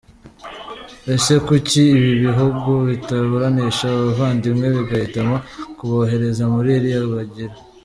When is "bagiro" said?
7.15-7.55